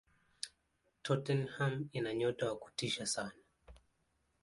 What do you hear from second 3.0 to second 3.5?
sana